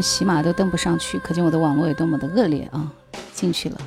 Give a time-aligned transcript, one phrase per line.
[0.00, 2.86] 喜马都登不上去，可见我的网络有多么的恶劣啊！
[3.32, 3.78] 进去了，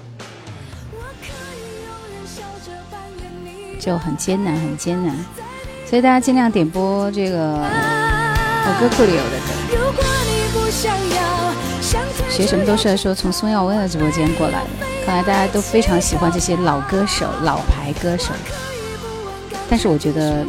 [3.79, 5.15] 就很艰难，很艰难。
[5.85, 10.03] 所以大家尽量点播这个我歌库里有的歌。
[12.29, 14.69] 学什么都是说从宋耀威的直播间过来的，
[15.05, 18.33] 看来大家都非常喜欢这些老歌手、老牌歌手。
[19.69, 20.45] 但是我觉得。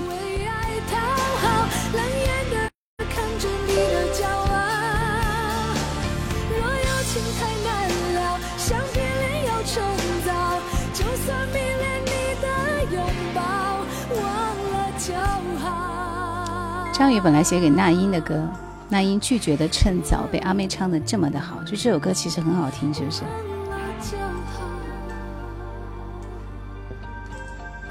[17.13, 18.41] 于，本来写给那英的歌，
[18.89, 23.23] 那英拒绝的，趁早被阿妹唱的这么的好，就这首歌其实很好听，是不是？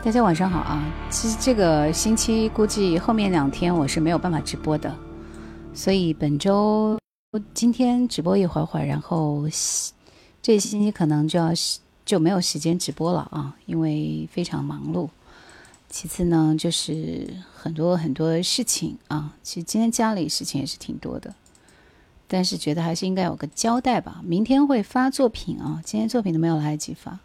[0.04, 0.82] 大家晚上好啊！
[1.10, 4.94] 其实这个星期估计后面两天我是没有办法直播的，
[5.73, 6.98] 所以本周
[7.54, 9.44] 今天直播一会儿会，然后
[10.42, 11.52] 这星期可能就要
[12.06, 15.10] 就没有时间直播了啊，因为非常忙碌。
[15.90, 17.28] 其次呢，就是。
[17.68, 21.36] 很多很多事情啊，其实今天家里事情也是挺多的，
[22.26, 24.22] 但是觉得还是应该有个交代吧。
[24.23, 27.20] 明天会发作品啊，今天作品都没有来得及发。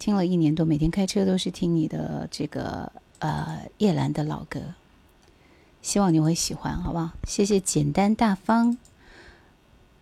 [0.00, 4.60] 听了一年多，每天开车都是听你的这个呃叶兰的老歌，
[5.80, 7.12] 希望你会喜欢，好不好？
[7.24, 8.76] 谢谢简单大方。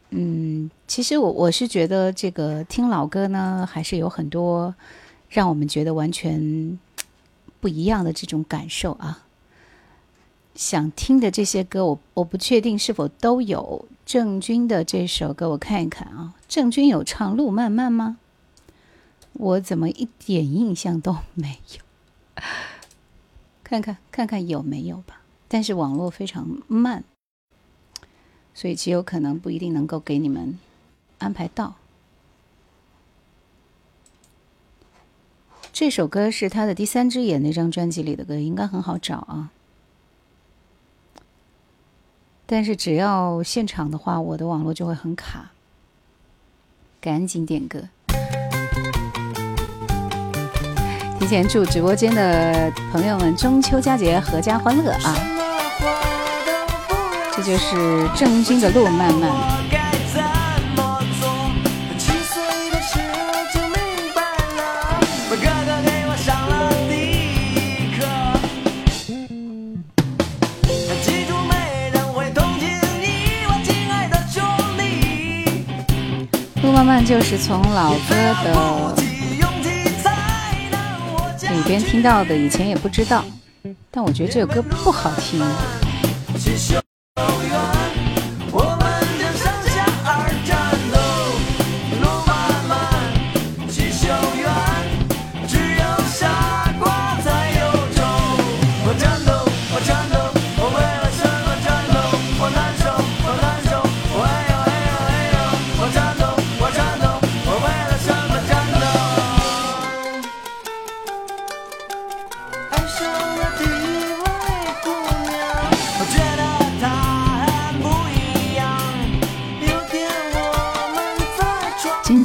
[0.08, 4.74] 嗯，其实我我是觉得这个听老歌呢，还是有很多
[5.28, 6.78] 让我们觉得完全。
[7.66, 9.26] 不一样的这种感受啊，
[10.54, 13.88] 想听的这些歌，我我不确定是否都有。
[14.04, 16.34] 郑钧的这首歌，我看一看啊。
[16.46, 18.18] 郑钧有唱《路漫漫》吗？
[19.32, 22.42] 我怎么一点印象都没有？
[23.64, 25.20] 看看看看有没有吧。
[25.48, 27.02] 但是网络非常慢，
[28.54, 30.56] 所以极有可能不一定能够给你们
[31.18, 31.74] 安排到。
[35.78, 39.50] 这首歌是他的《第三只眼》那张专辑里的歌，应该很好找啊。
[42.46, 45.50] 但是只要现场的话，我的网络就会很卡。
[46.98, 47.82] 赶紧点歌，
[51.20, 55.14] 提前祝直播间的朋友们中秋佳节阖家欢乐啊！
[57.36, 59.30] 这就是郑钧的《路漫漫》。
[76.76, 78.14] 慢慢就是从老歌
[78.44, 78.92] 的
[81.50, 83.24] 里边听到的，以前也不知道，
[83.90, 85.40] 但我觉得这首歌不好听。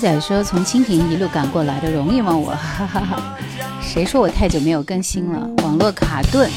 [0.02, 2.36] 仔说从蜻蜓一路赶过来的容易吗？
[2.36, 3.22] 我，哈哈哈，
[3.84, 5.48] 谁说我太久没有更新了？
[5.64, 6.50] 网络卡顿。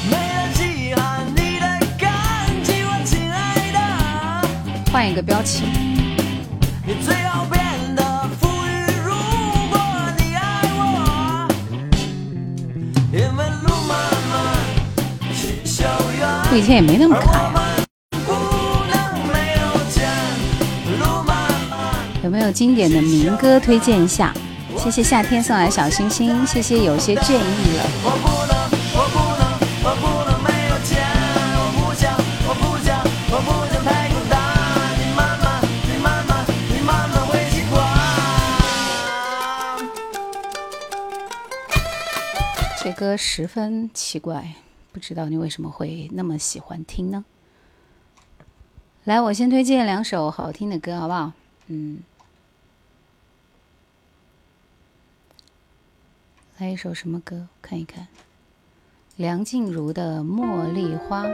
[4.90, 5.62] 换一个标题。
[16.50, 17.32] 我以前也没那么卡。
[17.32, 17.63] 呀、
[22.24, 24.32] 有没有经典的民歌推荐一下？
[24.78, 27.84] 谢谢夏天送来小星星，谢谢有些倦意了。
[42.82, 44.54] 这歌十分奇怪，
[44.92, 47.22] 不知道你为什么会那么喜欢听呢？
[49.04, 51.30] 来，我先推荐两首好听的歌，好不好？
[51.66, 51.98] 嗯。
[56.58, 58.06] 来一首什么歌看一看？
[59.16, 61.24] 梁静茹的《茉莉花》。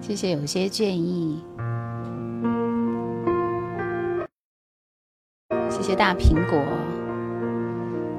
[0.00, 1.44] 谢谢有些建议。
[5.70, 6.58] 谢谢大苹果。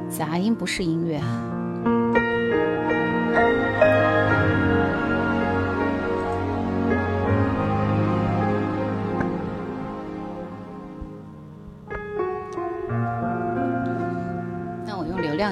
[0.07, 1.19] 杂音不是音乐。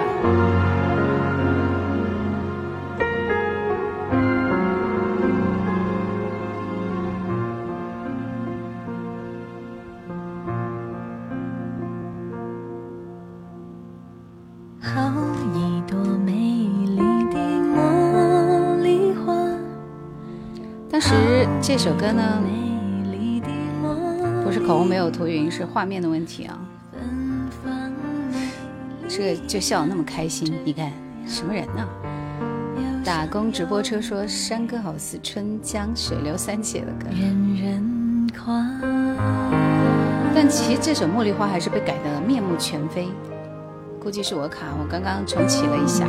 [14.80, 15.12] 好
[15.54, 16.98] 一朵美丽
[17.30, 17.38] 的
[17.74, 19.32] 茉莉花。
[20.90, 22.42] 当时这首歌呢，
[24.42, 26.58] 不是口红没有涂匀，是画面的问题啊。
[29.14, 30.90] 这就笑那么开心，你看
[31.26, 31.86] 什么人呢？
[33.04, 37.08] 打工直播车说山歌好似春江水流三姐的歌，
[40.34, 43.06] 但其实这首《茉莉花》还是被改的面目全非，
[44.00, 46.08] 估计是我卡，我刚刚重启了一下。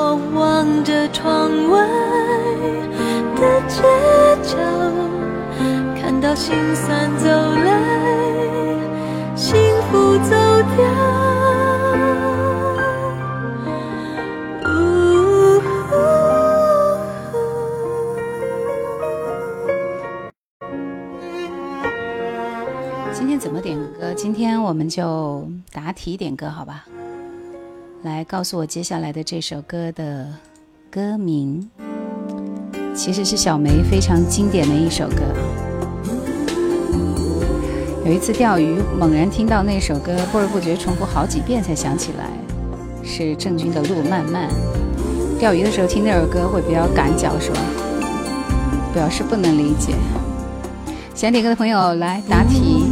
[0.00, 1.78] 我望着窗外
[3.36, 4.58] 的街角
[6.00, 7.82] 看到心酸走来
[9.34, 9.56] 幸
[9.90, 10.36] 福走
[23.10, 26.86] 今天怎么点歌今天我们就答题点歌好吧
[28.02, 30.26] 来告诉我接下来的这首歌的
[30.90, 31.68] 歌名，
[32.94, 35.16] 其实是小梅非常经典的一首歌。
[38.06, 42.30] 有一次钓鱼，猛然听到那首歌，不知不觉重复好几遍才想起来，
[43.02, 44.48] 是郑钧的《路漫漫》。
[45.38, 47.58] 钓鱼的时候听那首歌会比较赶脚，是吧？
[48.94, 49.94] 表示不能理解。
[51.14, 52.84] 想点歌的朋友来答题，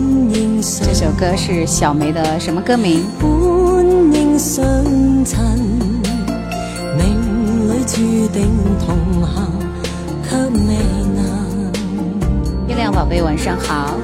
[0.80, 3.04] 这首歌是小梅的什么歌名？
[4.36, 4.40] 月
[12.76, 13.96] 亮宝贝，晚上好。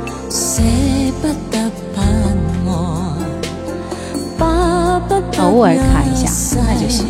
[5.40, 7.06] 偶尔卡一下，那就行。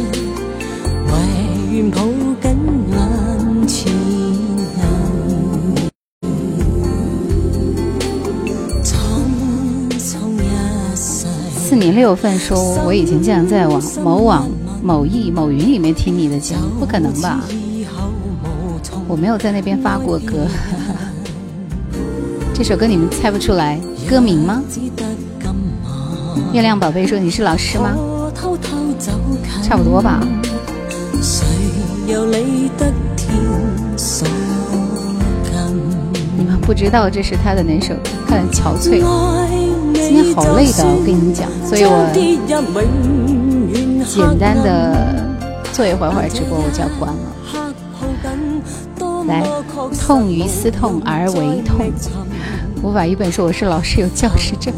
[11.83, 14.49] 点六份说，我以前竟然在网某网、
[14.85, 17.41] 某易、某云里面听你的节目，不可能吧？
[19.09, 20.47] 我没有在那边发过歌。
[22.55, 24.63] 这首歌你们猜不出来歌名吗？
[26.53, 27.97] 月亮宝贝说你是老师吗？
[29.69, 30.21] 差不多吧。
[36.39, 37.93] 你们不知道这是他的哪首？
[38.29, 39.51] 看憔悴。
[40.15, 42.07] 今天好累的，我跟你讲，所以我
[44.13, 45.27] 简单的
[45.73, 47.11] 坐一会儿，会儿直播我就要关
[49.01, 49.25] 了。
[49.25, 49.43] 来，
[49.99, 51.91] 痛于思痛而为痛。
[52.83, 54.75] 我把一本书，我是老师，有教师证。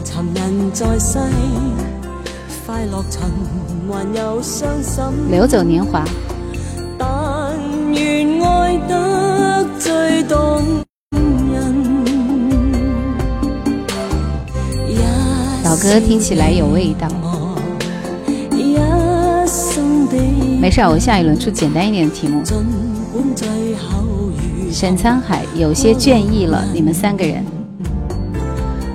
[5.28, 6.04] 流走年华。
[15.84, 17.06] 歌听起来有味道。
[20.58, 22.42] 没事，我下一轮出简单一点的题目。
[24.72, 27.44] 沈沧海有些倦意了，你们三个人，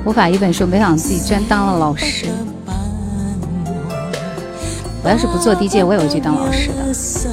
[0.03, 2.25] 我法一本书，没想到自己专当了老师。
[5.03, 7.31] 我要是不做 DJ，我也会去当老师的。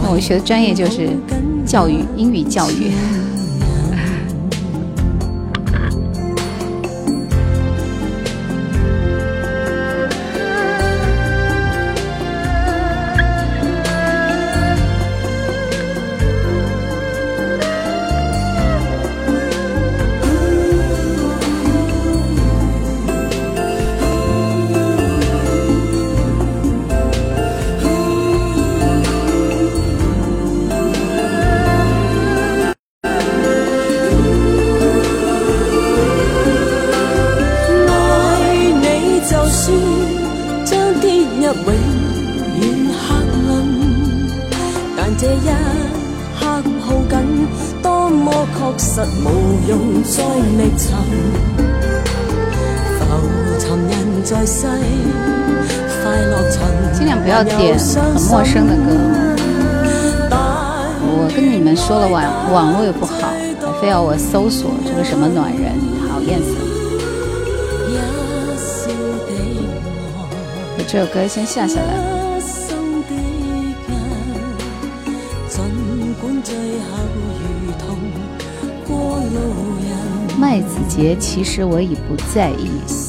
[0.00, 1.10] 那我学的专业就是
[1.66, 2.92] 教育，英语教育。
[64.02, 65.72] 我搜索这个什么暖人，
[66.08, 66.54] 讨厌死！
[70.76, 72.16] 把这首歌先下下来。
[80.38, 83.05] 麦子杰，其实我已不在意。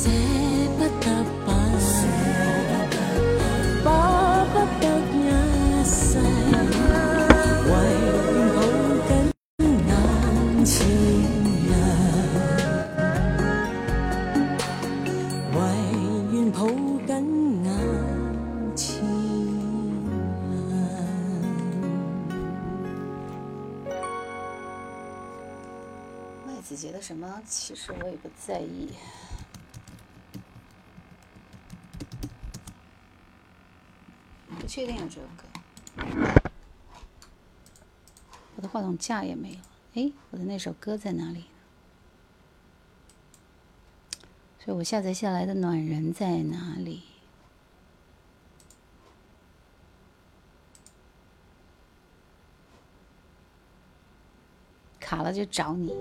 [27.46, 28.90] 其实我也不在意，
[34.60, 36.40] 不确定这首歌。
[38.56, 39.62] 我的话筒架也没了，
[39.96, 41.46] 哎，我的那首歌在哪里？
[44.60, 47.04] 所以我下载下来的暖人在哪里？
[55.00, 55.94] 卡了就找你。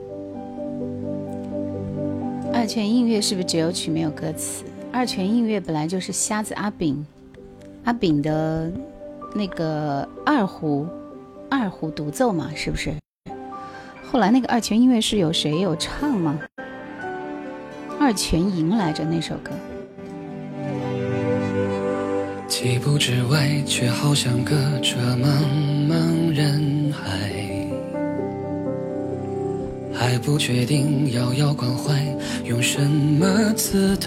[2.56, 4.64] 二泉映月是不是只有曲没有歌词？
[4.90, 7.04] 二泉映月本来就是瞎子阿炳，
[7.84, 8.72] 阿炳的，
[9.34, 10.86] 那个二胡，
[11.50, 12.94] 二胡独奏嘛，是不是？
[14.10, 16.40] 后来那个二泉映月是有谁有唱吗？
[18.00, 19.52] 二泉吟来着那首歌。
[22.48, 26.75] 几步之外，却好像隔着茫茫人。
[29.98, 31.94] 还不确定遥遥关怀，
[32.46, 33.26] 用什么
[33.56, 34.06] 姿态？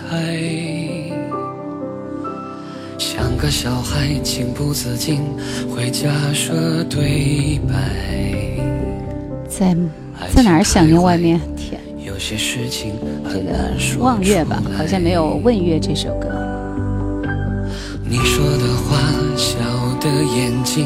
[2.99, 5.21] 像个小孩，情不自禁
[5.75, 7.73] 会假设对白。
[9.49, 9.75] 在
[10.35, 11.39] 在哪儿想念外面？
[11.57, 11.81] 天，
[13.45, 14.03] 难说。
[14.03, 16.29] 望月吧，好像没有问月这首歌。
[18.07, 18.97] 你说的话，
[19.35, 19.57] 笑
[19.99, 20.85] 的眼睛，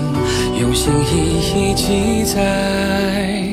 [0.59, 3.52] 用心一一记载。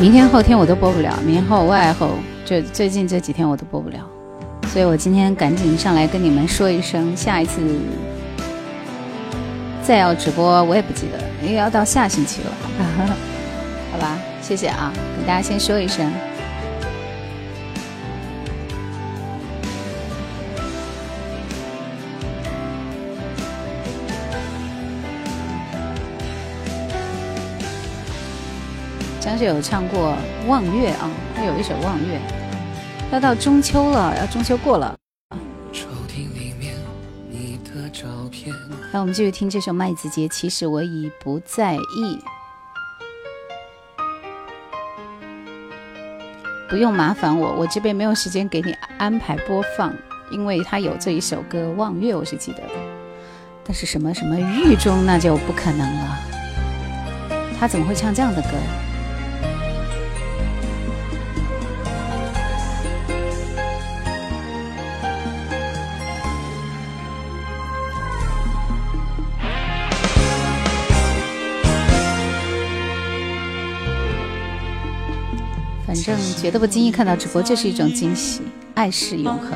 [0.00, 3.96] 明天、后天我都播不了，明后外后就最近这几天我都播不了，
[4.68, 7.60] 所以我今天赶紧上来跟你们说一声，下一次
[9.82, 12.48] 再要直播我也不记得，因为要到下星期了，
[13.92, 14.90] 好吧，谢谢啊，
[15.20, 16.10] 给大家先说一声。
[29.42, 30.14] 是有唱过
[30.46, 32.20] 《望月》啊，他有一首《望月》。
[33.10, 34.94] 要到中秋了，要中秋过了。
[35.72, 36.74] 抽屉里面
[37.30, 38.54] 你的照片。
[38.92, 40.28] 来，我们继续听这首麦子杰。
[40.28, 42.18] 其实我已不在意，
[46.68, 49.90] 不用麻烦我，我这边没有时间给你安排播放，
[50.30, 52.74] 因为他有这一首歌《望月》，我是记得的。
[53.64, 56.18] 但是什么什么狱中，那就不可能了。
[57.58, 58.48] 他怎么会唱这样的歌？
[76.02, 78.40] 反正觉得不经意看到直播就是一种惊喜，
[78.74, 79.50] 爱是永恒。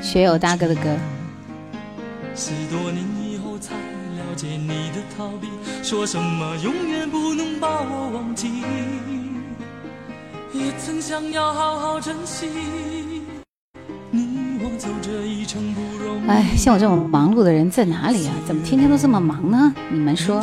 [0.00, 0.96] 学友大哥的歌。
[16.28, 18.34] 哎，像我这么忙碌的人在哪里啊？
[18.46, 19.74] 怎么天天都这么忙呢？
[19.90, 20.42] 你们说？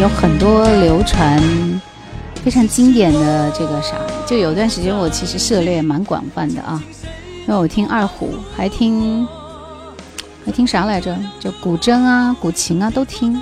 [0.00, 1.38] 有很多流传
[2.42, 6.82] 非常经典的这个啥，就有段时间我其实涉猎蛮广泛的啊，
[7.46, 9.28] 因为我听二胡，还听
[10.46, 13.38] 还听啥来着，就古筝啊、古琴啊都听。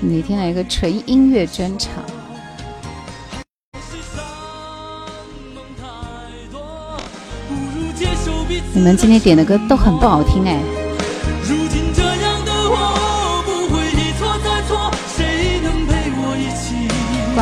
[0.00, 1.90] 哪天来个纯音乐专场？
[8.72, 10.81] 你们今天点的歌都很不好听哎。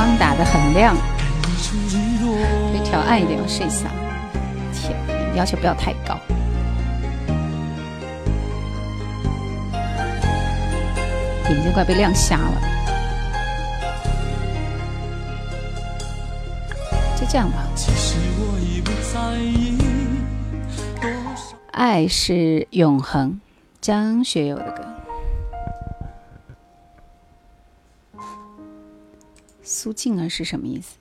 [0.03, 3.87] 光打得很亮，可以调暗一点，我试一下。
[4.73, 4.97] 天，
[5.37, 6.19] 要求不要太高，
[11.51, 12.61] 眼睛快被亮瞎了，
[17.15, 17.59] 就这样吧。
[21.73, 23.39] 爱是永恒，
[23.83, 25.00] 张学友的歌。
[29.73, 30.97] 苏静儿是什么意思？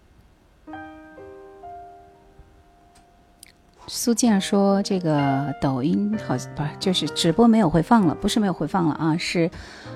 [3.87, 8.13] 苏静儿说：“这个抖音好，不是就是直播没有回放了？
[8.13, 9.49] 不是没有回放了啊，是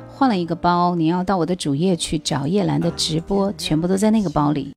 [0.08, 0.96] 换了一个包。
[0.96, 4.74] 你要到我的主页去找叶兰的直播，全部都在那个包里。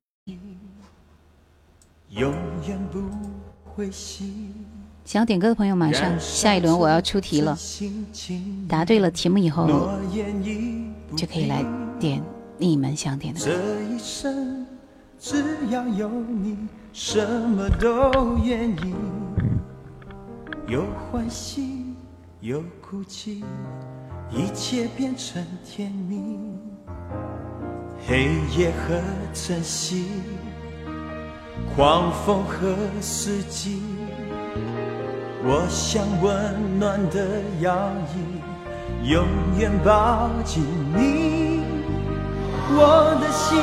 [5.06, 7.56] 想要点歌的朋友，马上下一轮我要出题了，
[8.68, 9.66] 答对了题目以后
[11.16, 11.64] 就可以来
[11.98, 12.22] 点。”
[12.58, 13.52] 你们想点的这
[13.94, 14.66] 一生
[15.18, 16.56] 只要有你，
[16.92, 18.94] 什么都愿意，
[20.66, 21.94] 有欢喜，
[22.40, 23.42] 有哭泣，
[24.30, 26.38] 一切变成甜蜜。
[28.08, 28.98] 黑夜和
[29.34, 30.06] 晨曦，
[31.74, 33.80] 狂风和四季，
[35.42, 37.74] 我想温暖的摇
[38.14, 39.26] 椅，永
[39.58, 40.64] 远抱紧
[40.96, 41.55] 你。
[42.68, 43.62] 我的心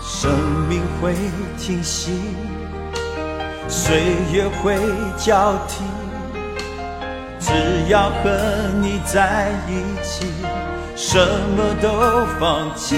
[0.00, 0.30] 生
[0.68, 1.14] 命会
[1.58, 2.12] 停息，
[3.66, 4.00] 岁
[4.32, 4.78] 月会
[5.18, 5.82] 交替。
[7.42, 8.30] 只要和
[8.80, 10.26] 你在一起，
[10.94, 11.88] 什么都
[12.38, 12.94] 放弃。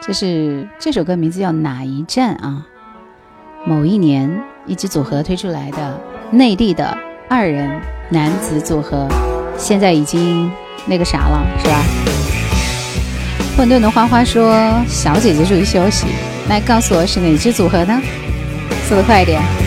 [0.01, 2.65] 这是这首歌名字叫哪一站啊？
[3.63, 6.97] 某一年一支组合推出来的，内地的
[7.29, 7.69] 二人
[8.09, 9.07] 男子组合，
[9.59, 10.51] 现在已经
[10.87, 11.83] 那个啥了，是吧？
[13.55, 16.07] 混沌的花花说：“小姐姐注意休息。”
[16.49, 18.01] 来告诉我是哪支组合呢？
[18.87, 19.60] 速度快一点。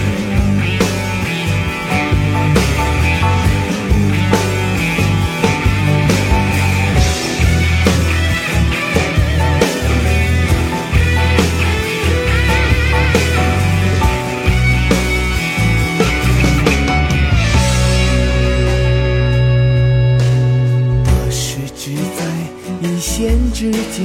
[23.55, 24.05] 之间，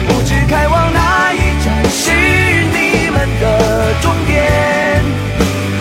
[0.08, 5.04] 不知开往哪一站是你们的终点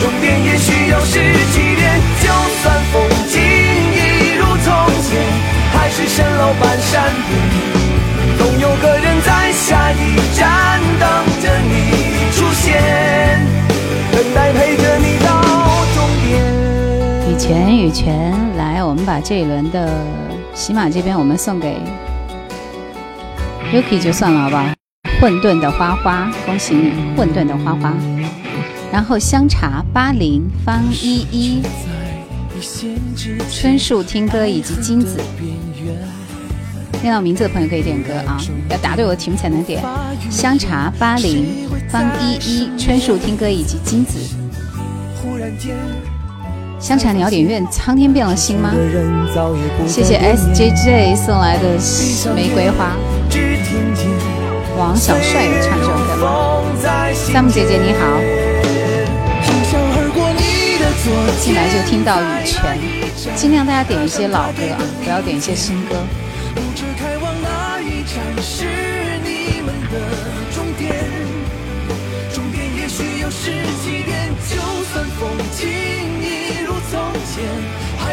[0.01, 1.15] 终点也许又是
[1.53, 2.29] 起点就
[2.65, 5.23] 算风景一如从前
[5.73, 11.09] 还是蜃楼半山巅总有个人在下一站等
[11.41, 13.47] 着你出现
[14.11, 15.43] 等待陪着你到
[15.95, 19.89] 终点羽泉羽泉来我们把这一轮的
[20.59, 21.79] 喜马这边，我们送给
[23.73, 24.67] Yuki 就算了，好不好？
[25.21, 27.95] 混沌的花花，恭喜你，混沌的花花。
[28.93, 31.63] 然后香茶、八零、方依依、
[33.49, 35.21] 春树听歌以及金子，
[37.03, 38.37] 念到名字的朋友可以点歌啊，
[38.69, 39.81] 要答对我的题目才能点。
[40.29, 44.19] 香茶、八零、方依依、春树听歌以及金子。
[45.23, 45.77] 忽然间
[46.81, 48.73] 香蝉你要点愿苍天变了心吗？
[49.89, 51.71] 谢谢 SJJ 送来的
[52.37, 52.97] 玫瑰花。
[54.77, 56.27] 王小帅有唱这首歌
[57.13, 58.21] s a m 姐姐你好。
[61.41, 62.79] 进来就听到羽泉，
[63.35, 65.97] 尽量大家点一些老歌啊，不要点一些新歌。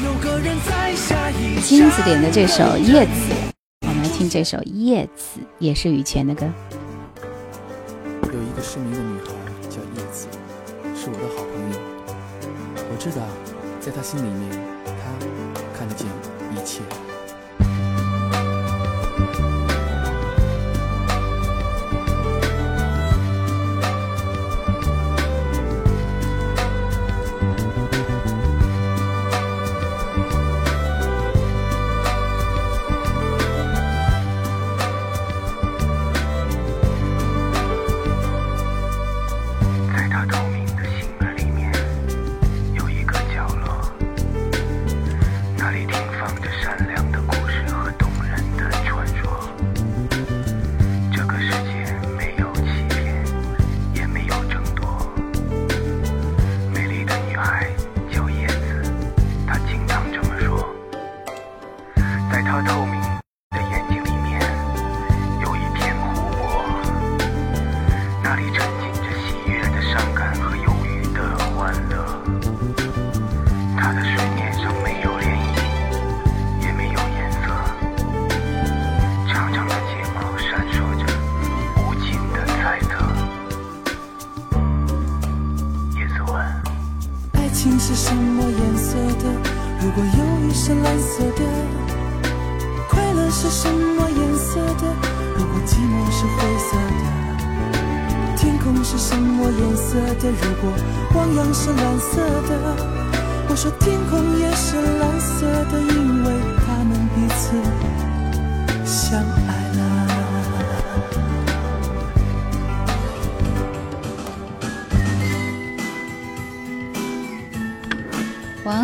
[0.04, 3.34] 有个人在下一金子点的这首《叶子》，
[3.86, 6.44] 我们来听这首《叶子》，也是羽泉的歌。
[8.22, 9.32] 有一个失明的女孩
[9.68, 10.26] 叫叶子，
[10.94, 12.90] 是我的好朋友。
[12.90, 13.16] 我知道，
[13.80, 14.60] 在她心里面。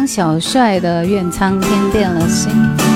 [0.07, 2.96] 小帅的怨苍天变了心。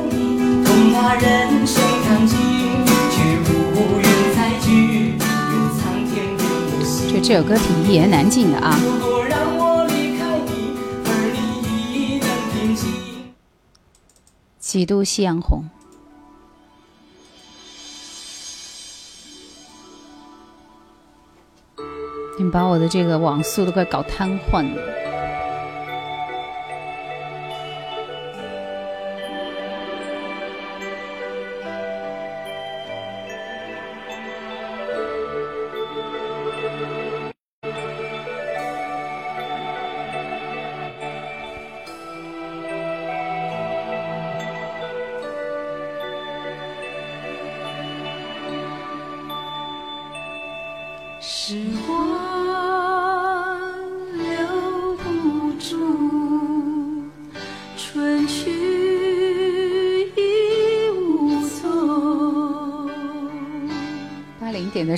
[1.19, 1.27] 这
[7.21, 8.79] 这首歌挺一言难尽的啊。
[14.59, 15.65] 几度夕阳红。
[22.39, 25.10] 你把我的这个网速都快搞瘫痪了。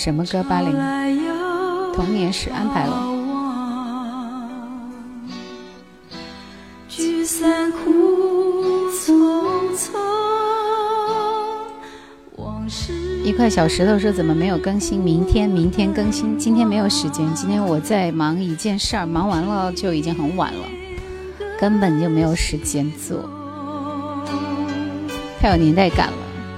[0.03, 0.43] 什么歌？
[0.43, 0.73] 八零
[1.93, 3.09] 童年时安排了。
[13.23, 14.99] 一块小石头说：“怎么没有更新？
[14.99, 16.37] 明天，明天更新。
[16.37, 20.65] 今天没有时间，今天我在忙一件事儿，忙完了就已经很晚了，
[21.57, 23.21] 根本就没有时间做。
[25.39, 26.57] 太有年代感了。”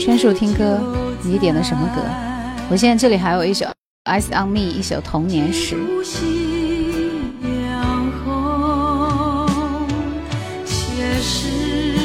[0.00, 1.05] 春树听歌。
[1.26, 2.00] 你点的什么歌？
[2.70, 3.66] 我现在这里还有一首
[4.04, 5.76] 《i y e s on Me》，一首童年时，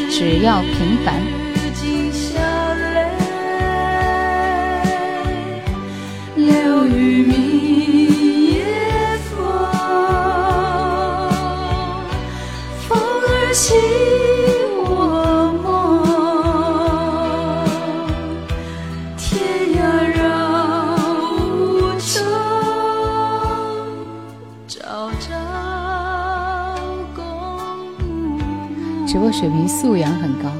[0.09, 1.40] 只要平凡。
[29.31, 30.51] 水平素养很高，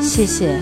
[0.00, 0.58] 谢谢。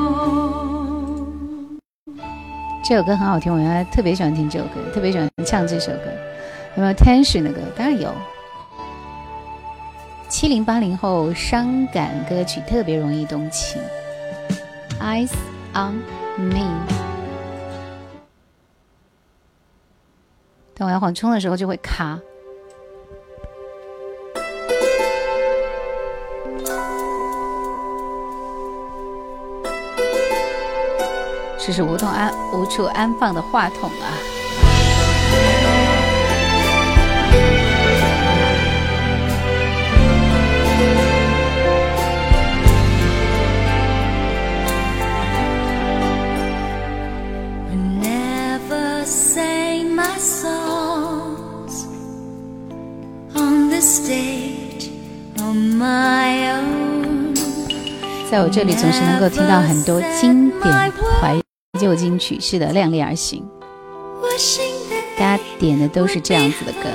[2.85, 5.99] 这首歌很好听，我原来特别喜欢听这首歌，特别喜欢唱这首歌。
[6.77, 7.59] 有没有 Tension 的歌？
[7.77, 8.09] 当然有。
[10.33, 13.79] 七零八零后伤感歌曲特别容易动情
[14.99, 15.31] ，Eyes
[15.75, 16.01] on
[16.39, 16.65] me，
[20.75, 22.19] 等我要缓冲的时候就会卡，
[31.59, 34.32] 这是无动安无处安放的话筒啊。
[58.31, 61.39] 在我这里总是能够听到很多经典怀
[61.79, 63.47] 旧金曲，是的，量力而行。
[65.19, 66.91] 大家点的都是这样子的歌。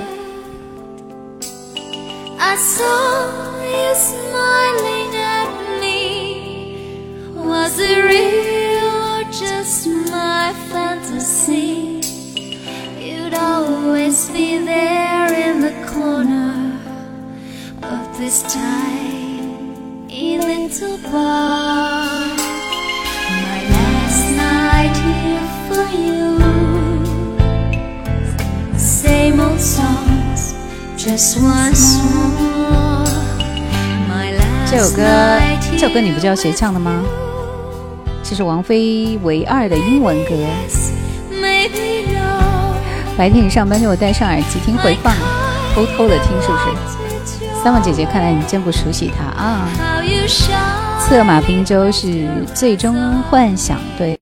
[18.18, 20.72] This time little here night
[25.70, 25.86] for
[34.66, 35.04] 这首歌，
[35.72, 37.04] 这首歌你不知道谁唱的吗？
[38.24, 40.32] 这是王菲唯二的英文歌。
[43.16, 45.14] 白天你上班给我戴上耳机听回放，
[45.76, 46.77] 偷偷的听是不是？
[47.64, 49.68] 三毛姐姐，看来你真不熟悉她啊！
[51.02, 54.16] 策马平舟是最终幻想对。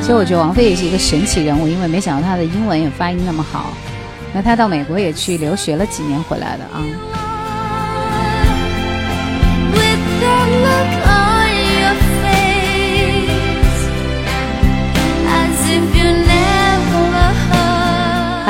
[0.00, 3.72] 其实我觉得王菲也是一个神奇人物，因为没想到她的英文也发音那么好。
[4.32, 6.80] 那她到美国也去留学了几年，回来的啊。
[9.72, 11.29] With that look on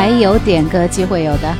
[0.02, 1.54] 还有点歌机会有的，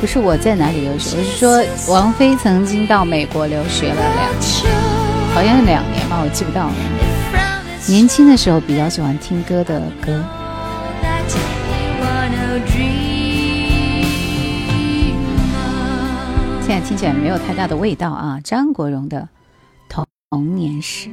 [0.00, 1.60] 不是我在哪里留学，我是说
[1.92, 4.36] 王菲曾经到美国留学了两，年，
[5.34, 6.72] 好像是两年吧，我记不到了。
[7.88, 10.24] 年轻的时候比较喜欢听歌的歌。
[16.70, 18.38] 现在听起来没有太大的味道啊！
[18.44, 19.28] 张国荣的
[20.28, 21.08] 《童年时》，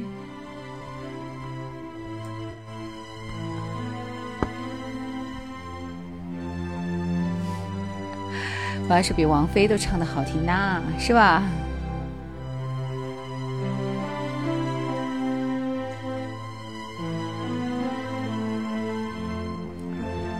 [8.88, 11.42] 我要是比王菲都唱的好听呐，是吧？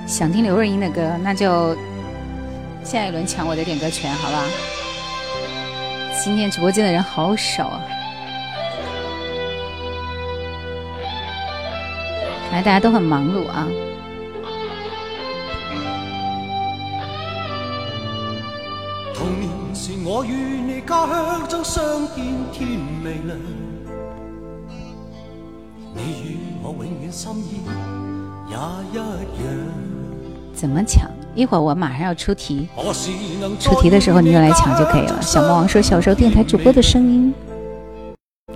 [0.06, 1.76] 想听刘若英的歌，那就
[2.84, 4.44] 下一轮抢我的点歌权，好吧？
[6.20, 7.80] 今天直播间的人好少啊，
[12.46, 13.68] 看来大家都很忙碌啊。
[19.14, 23.38] 童年时我与你家乡中相见，天未亮，
[25.94, 27.62] 你与我永远心意
[28.48, 28.56] 也
[28.90, 29.68] 一样。
[30.52, 31.08] 怎么抢？
[31.34, 32.68] 一会儿我马上要出题，
[33.60, 35.18] 出题的时候你就来抢就可以了。
[35.20, 37.32] 小魔王说小时候电台主播的声音，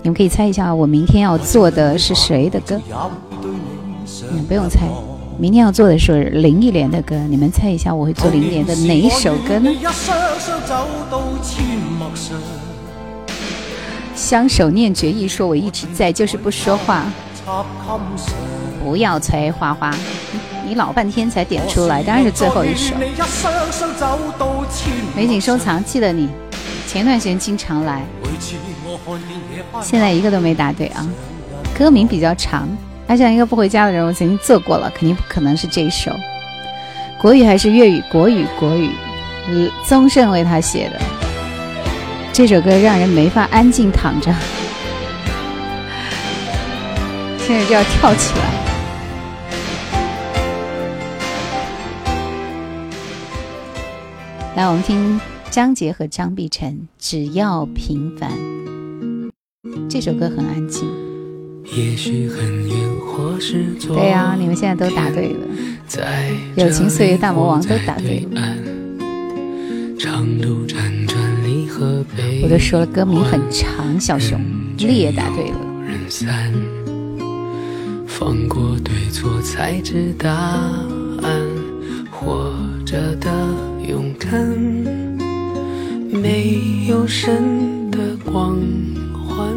[0.03, 2.81] 你们可以猜一下我明天要做的是谁的歌？
[4.31, 4.89] 你们不用猜，
[5.39, 7.15] 明天要做的是林忆莲的歌。
[7.29, 9.71] 你们猜一下我会做林忆莲的哪一首歌呢？
[14.15, 17.05] 相守念绝意，说，我一直在，就是不说话。
[18.83, 19.93] 不要催花花。
[20.65, 22.95] 你老半天才点出来，当然是最后一首。
[25.17, 26.29] 美景收藏，记得你。
[26.87, 28.03] 前段时间经常来，
[29.83, 31.07] 现在一个都没答对啊。
[31.79, 32.69] 歌名比较长，
[33.09, 36.13] 他像一个不回家的人，我曾经做过了，肯定不可能是这首。
[37.21, 38.03] 国语还是粤语？
[38.11, 38.91] 国语，国语。
[39.87, 41.01] 宗盛为他写的
[42.33, 44.31] 这首歌，让人没法安静躺着，
[47.39, 48.72] 现在就要跳起来。
[54.55, 55.19] 来，我们听
[55.51, 56.71] 张杰和张碧晨
[57.03, 58.31] 《只要平凡》
[59.89, 60.87] 这首歌，很安静。
[63.81, 65.41] 对呀，你们现在都答对了。
[66.57, 68.55] 友情岁月大魔王都答对了。
[72.43, 74.39] 我都说了歌名很长，小熊
[74.77, 75.57] 力也答对了。
[82.25, 82.51] 活
[82.87, 83.31] 着的
[83.89, 84.33] 勇敢，
[86.23, 88.57] 没有神的光
[89.13, 89.49] 环，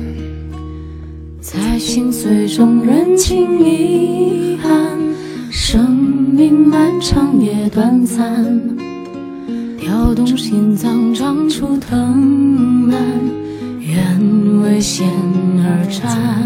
[1.42, 4.72] 在心碎中认清遗憾，
[5.52, 8.46] 生命漫长也短暂，
[9.80, 12.96] 跳动心脏长出藤蔓，
[13.80, 15.08] 愿为险
[15.64, 16.46] 而战。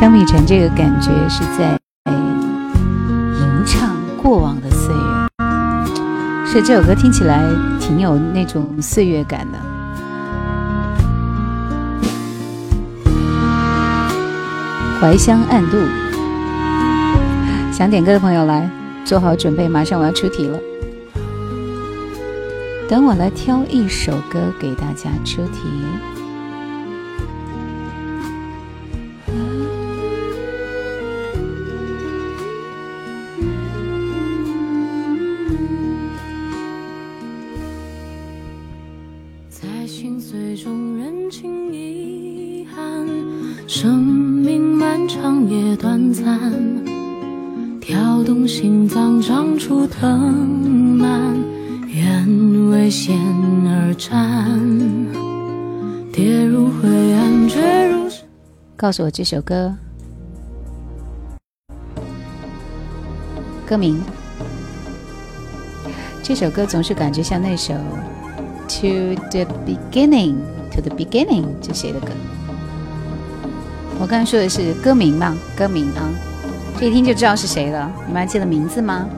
[0.00, 1.78] 张碧晨这个感觉是在
[2.10, 7.44] 吟唱过往的岁月，是这首歌听起来
[7.78, 9.58] 挺有那种岁月感的。
[15.02, 15.76] 怀乡暗度，
[17.70, 18.70] 想点歌的朋友来
[19.04, 20.58] 做好准备，马上我要出题了。
[22.88, 25.84] 等我来挑一首歌给大家出题。
[58.90, 59.72] 告诉我这首歌，
[63.64, 64.02] 歌名。
[66.24, 67.72] 这首歌总是感觉像那首
[68.66, 70.34] 《To the Beginning》
[70.74, 72.08] 《To the Beginning》这谁的歌？
[74.00, 75.36] 我刚才说的是歌名吧？
[75.56, 76.10] 歌名啊，
[76.76, 77.88] 这一听就知道是谁了。
[78.08, 79.08] 你们还记得名字吗？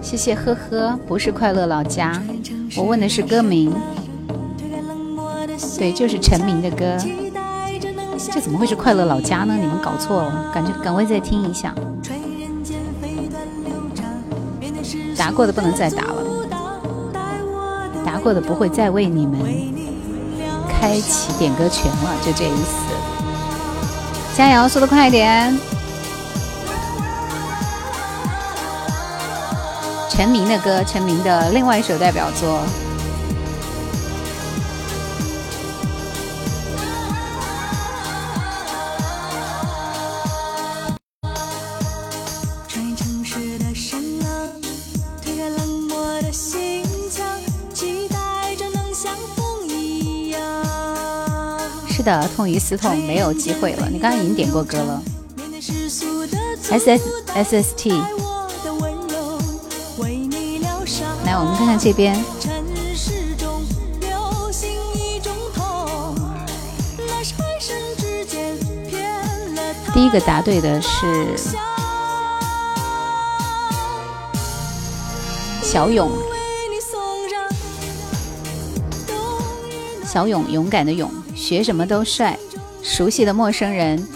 [0.00, 2.22] 谢谢，呵呵，不是快乐老家。
[2.76, 3.74] 我问的是歌名，
[5.76, 6.96] 对，就是陈明的歌。
[8.26, 9.54] 这怎么会是快乐老家呢？
[9.58, 11.72] 你们搞错了，感觉赶快再听一下。
[15.16, 16.48] 答过的不能再答了，
[18.04, 19.38] 答过的不会再为你们
[20.68, 22.78] 开启点歌权了，就这意思。
[24.36, 25.56] 加油，速度快一点。
[30.08, 32.58] 陈明的歌，陈明的另外一首代表作。
[52.10, 53.88] 的痛于思痛，没有机会了。
[53.90, 55.02] 你刚刚已经点过歌了。
[56.70, 57.90] S S S S T。
[61.24, 62.16] 来，我们看看这边。
[69.92, 71.36] 第一个答对的是
[75.62, 76.10] 小勇，
[80.06, 81.10] 小勇勇敢的勇。
[81.48, 82.38] 学什么都帅，
[82.82, 84.06] 熟悉的陌生人，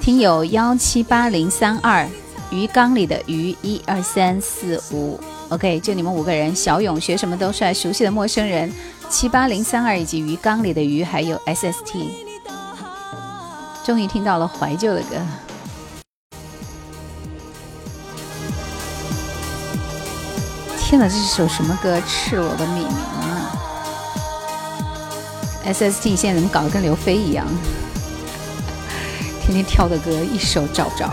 [0.00, 2.08] 听友幺七八零三二，
[2.50, 5.20] 鱼缸里的鱼一二三四五
[5.50, 8.72] ，OK，就你们五个人，小勇学什么都帅，熟悉的陌生人，
[9.10, 12.06] 七八零三二以及鱼缸里的鱼，还有 SST，
[13.84, 15.16] 终于听到了怀旧的歌，
[20.80, 22.00] 天哪，这是首什么歌？
[22.08, 23.17] 赤裸的秘密。
[25.68, 27.46] SST 现在怎么搞得跟刘飞一样？
[29.42, 31.10] 天天跳的歌一首找不着，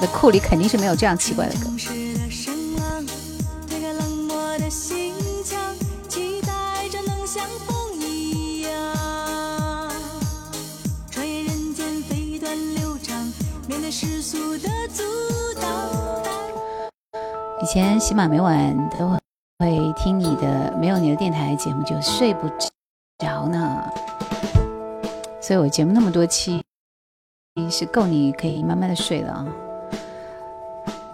[0.00, 1.66] 那库里肯定是没有这样奇怪的歌。
[17.62, 19.21] 以前起码每晚都。
[19.62, 22.48] 会听你的，没有你的电台节目就睡不
[23.20, 23.84] 着呢。
[25.40, 26.60] 所以我节目那么多期，
[27.70, 29.46] 是够你可以慢慢的睡了啊。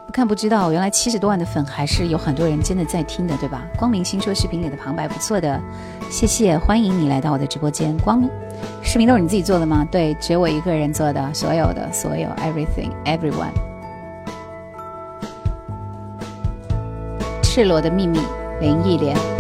[0.06, 3.66] 不看不知道，原来七十多万的粉还是有很多人真的在听的，对吧？
[3.76, 5.60] 光明星说视频里的旁白不错的，
[6.10, 7.94] 谢谢，欢迎你来到我的直播间。
[7.98, 8.30] 光明
[8.82, 9.86] 视频都是你自己做的吗？
[9.92, 13.77] 对，只有我一个人做的，所有的所有 everything everyone。
[17.60, 18.20] 赤裸的秘密，
[18.60, 19.37] 林忆莲。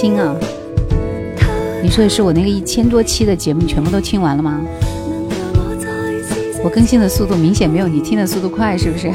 [0.00, 0.34] 听啊！
[1.82, 4.58] 你说的是我那个一千多期的节目全部都听完了吗？
[6.64, 9.12] 我更新的速度明显没有你听的速度快，是不是？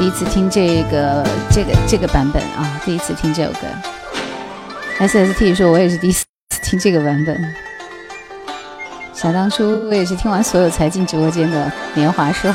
[0.00, 2.80] 第一次听这个这个这个版本啊！
[2.86, 3.58] 第一次听这首歌。
[4.98, 6.24] SST 说：“我也是第一次
[6.62, 7.54] 听这个版本。”
[9.12, 11.70] 想当初我也是听完所有才进直播间的。
[11.92, 12.50] 年华说：“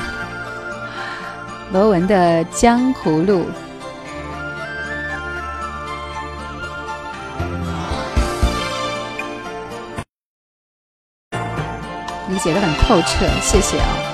[1.71, 2.15] 罗文的
[2.51, 3.43] 《江湖路》
[12.27, 14.13] 理解的很透彻，谢谢啊。”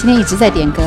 [0.00, 0.80] 今天一直在点歌。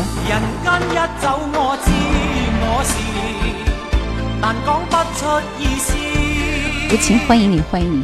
[6.90, 8.02] 无情欢迎你，欢迎你。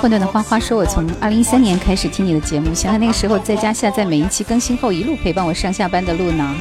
[0.00, 6.54] 混沌的花花说：“我从二零一三年开始听你的节目，想想那个时候在家下载每一期更新后，一路陪伴我上下班的路呢。”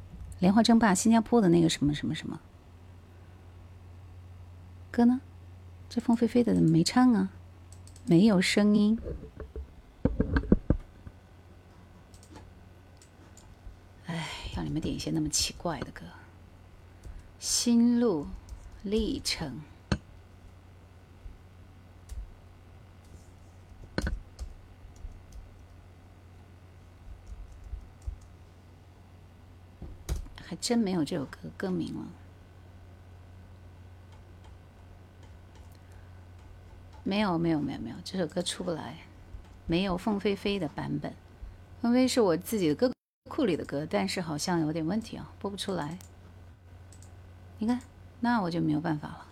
[0.41, 2.39] 莲花争霸，新加坡的那个什么什么什么
[4.89, 5.21] 歌呢？
[5.87, 7.31] 这凤飞飞的怎么没唱啊，
[8.07, 8.99] 没有声音。
[14.07, 16.01] 哎，让你们点一些那么奇怪的歌，
[17.37, 18.25] 心路
[18.81, 19.61] 历程。
[30.51, 32.05] 还真没有这首歌歌名了，
[37.05, 38.97] 没有没有没有没有，这首歌出不来，
[39.65, 41.13] 没有凤飞飞的版本，
[41.81, 42.91] 凤飞是我自己的歌
[43.29, 45.97] 库里的歌，但是好像有点问题啊，播不出来。
[47.59, 47.79] 你看，
[48.19, 49.27] 那我就没有办法了。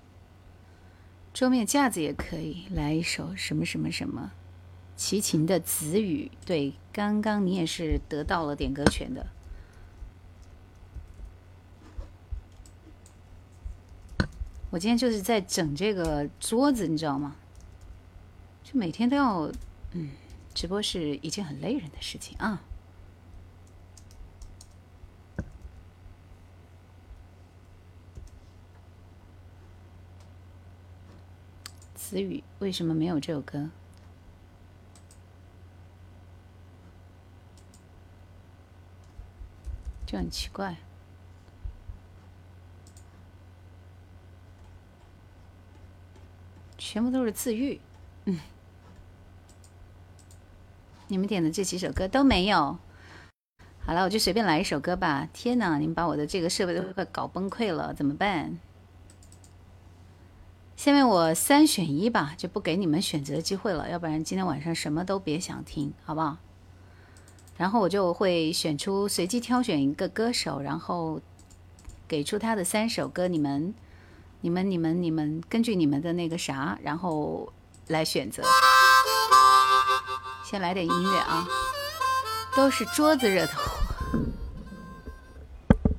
[1.34, 4.32] 桌面架子也可以来一首什么什么什么，
[4.96, 6.32] 齐秦的《子语》。
[6.48, 9.28] 对，刚刚你也是得到了点歌权的。
[14.72, 17.36] 我今天就是在整这个桌子，你知道吗？
[18.64, 19.52] 就每天都要，
[19.94, 20.12] 嗯，
[20.54, 22.62] 直播是一件很累人的事情啊。
[31.96, 33.70] 词语为什么没有这首歌？
[40.06, 40.76] 就很奇怪。
[46.92, 47.80] 全部都是自愈，
[48.26, 48.40] 嗯，
[51.08, 52.80] 你们点的这几首歌都没有。
[53.86, 55.30] 好了，我就随便来一首歌吧。
[55.32, 58.58] 天哪，你们把我的这个设备都快搞崩溃了，怎么办？
[60.76, 66.38] 下面我三选一吧，就不给你们选择机会了，要不然今天晚上什么都别想听，好不好？
[67.56, 71.22] 然后我就会选出随机挑选一个歌手，然后
[72.08, 73.76] 给出他的三首歌，你们。
[74.42, 77.52] 你们、你们、你们，根据你们的那个啥，然后
[77.88, 78.42] 来选择。
[80.46, 81.46] 先来点音乐啊！
[82.56, 83.78] 都是桌子惹的祸。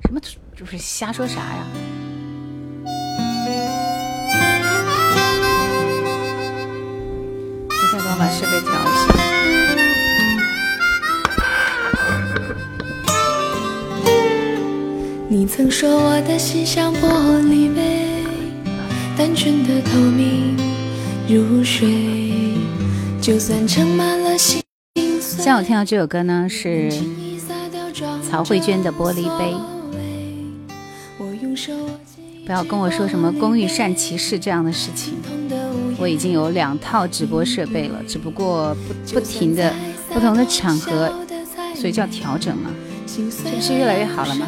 [0.05, 0.19] 什么？
[0.55, 1.65] 就是瞎说啥呀？
[1.73, 1.79] 你
[7.91, 8.71] 先帮我把设备调
[14.17, 14.21] 一
[14.57, 14.63] 下。
[15.29, 17.07] 你曾说我的心像玻
[17.43, 17.90] 璃杯。
[24.37, 24.63] 心。
[25.37, 26.91] 像我听到这首歌呢是
[28.27, 29.53] 曹慧娟的《玻璃杯》，
[32.45, 35.13] 不要跟我说什么“工欲善其事”这样的事情。
[35.99, 38.75] 我已经有两套直播设备了，只不过
[39.07, 39.71] 不不停的
[40.11, 41.13] 不同的场合，
[41.75, 42.71] 所以叫调整嘛。
[43.43, 44.47] 这不是越来越好了吗？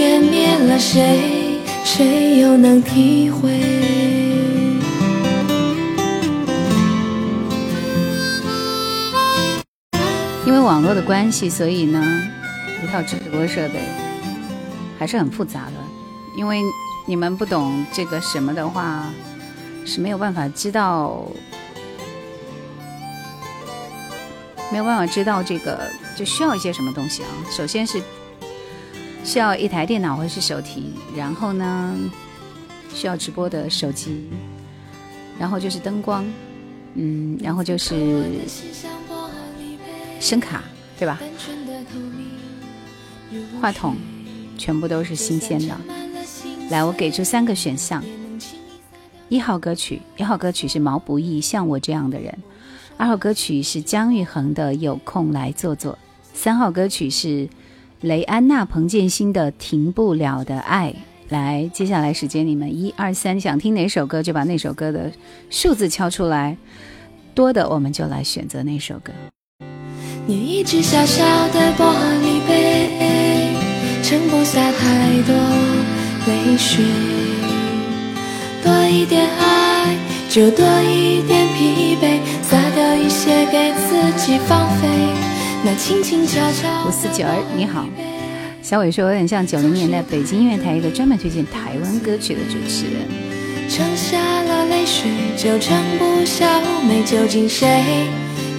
[0.00, 3.50] 湮灭了谁，谁又能体会？
[10.46, 12.02] 因为网络的关系，所以呢，
[12.82, 13.82] 一套直播设备
[14.98, 15.72] 还是很复杂的。
[16.38, 16.62] 因为
[17.06, 19.04] 你们不懂这个什么的话，
[19.84, 21.26] 是没有办法知道，
[24.72, 25.78] 没有办法知道这个
[26.16, 27.28] 就需要一些什么东西啊。
[27.50, 28.00] 首先是。
[29.24, 31.96] 需要一台电脑或是手提，然后呢，
[32.94, 34.24] 需要直播的手机，
[35.38, 36.24] 然后就是灯光，
[36.94, 38.24] 嗯，然后就是
[40.18, 40.64] 声卡，
[40.98, 41.20] 对吧？
[43.60, 43.94] 话筒，
[44.58, 45.76] 全部都是新鲜的。
[46.70, 48.02] 来，我给出三个选项：
[49.28, 52.32] 一号歌曲，一号歌曲是毛不易《像我这样的人》；
[52.96, 55.92] 二号歌曲是姜育恒的《有空来坐坐》；
[56.32, 57.46] 三号歌曲是。
[58.00, 60.90] 雷安娜、彭建新的《停不了的爱》，
[61.28, 65.10] 来，接下来时间你们一二三，想听哪首歌就把那首歌的
[65.50, 66.56] 数字敲出来，
[67.34, 69.12] 多的我们就来选择那首歌。
[70.26, 71.92] 你一只小小的玻
[72.22, 73.52] 璃杯，
[74.02, 75.34] 盛不下太多
[76.26, 76.82] 泪水，
[78.64, 79.94] 多一点爱
[80.30, 85.19] 就多一点疲惫，撒掉一些给自己放飞。
[85.62, 85.74] 那
[86.86, 87.86] 五四九二，你好，
[88.62, 93.04] 小伟说有点像九零年代北京音乐台一个专门推荐台湾歌曲的主持人。
[93.68, 96.46] 盛下了泪水，就盛不下
[96.88, 98.06] 美，究竟谁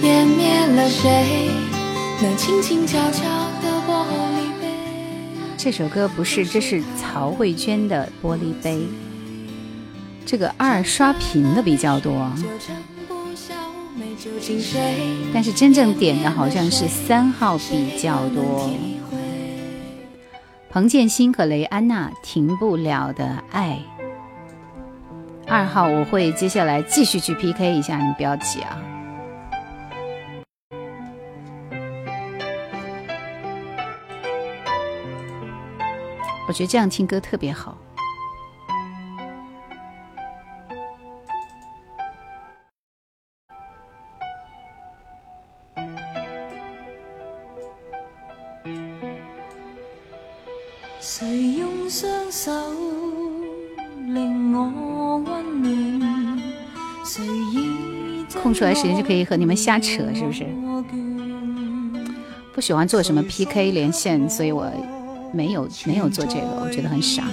[0.00, 1.48] 湮灭了谁？
[2.20, 3.22] 那轻轻悄悄
[3.60, 4.04] 的玻
[4.36, 4.68] 璃杯。
[5.58, 8.76] 这首歌不是，这是曹慧娟的《玻璃杯》。
[10.24, 12.30] 这个二刷屏的比较多。
[15.34, 18.70] 但是真正点的好像是三号比较多，
[20.70, 23.80] 彭建新和雷安娜《停不了的爱》
[25.48, 28.80] 二号我会接下来继续去 PK 一下，你不要急啊！
[36.48, 37.76] 我觉得这样听歌特别好。
[58.40, 60.46] 空出来时间就可以和你们瞎扯，是不是？
[62.54, 64.70] 不喜欢做什么 PK 连线，所以我
[65.34, 67.24] 没有没有做这个，我觉得很傻。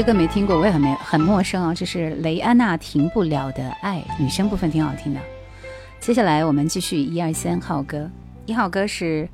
[0.00, 1.74] 这歌没听过，我也很没很陌生啊。
[1.74, 5.18] 这是雷安娜《停不了的爱》，女生部分挺好听的。
[5.98, 8.08] 接下来我们继续一二三号歌，
[8.46, 9.28] 一号歌是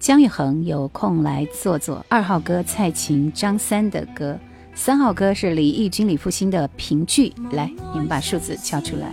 [0.00, 2.02] 姜育恒，有空来坐坐。
[2.08, 4.34] 二号歌蔡琴、张三的歌，
[4.74, 7.30] 三号歌是李翊君、李复兴的评剧。
[7.50, 9.08] 来，你们把数字敲出来。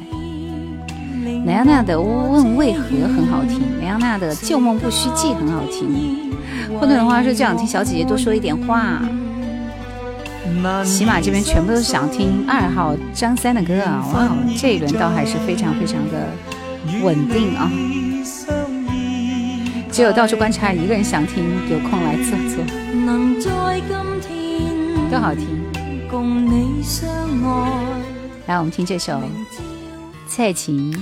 [1.45, 6.31] 雷安娜的《问为何》很好听，雷安娜的《旧梦不须记》很好听。
[6.79, 9.01] 混沌的话说，就想听小姐姐多说一点话。
[10.83, 14.03] 起码这边全部都想听二号张三的歌啊！
[14.13, 16.27] 哇，这一轮倒还是非常非常的
[17.01, 17.71] 稳定啊！
[19.91, 23.49] 只有到处观察一个人想听，有空来坐坐。
[25.09, 25.45] 都好听。
[28.47, 29.21] 来，我们听这首
[30.27, 30.93] 蔡琴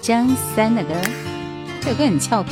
[0.00, 0.94] 张三的歌，
[1.82, 2.50] 这首歌很俏皮。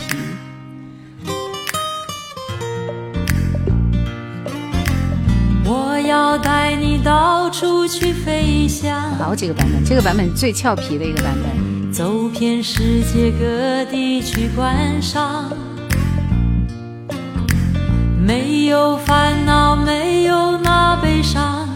[6.11, 9.00] 要带你到处去飞翔。
[9.14, 11.92] 好几个版本，这个版本最俏皮的一个版本。
[11.92, 15.44] 走遍世界各地去观赏，
[18.20, 21.68] 没有烦恼，没有那悲伤，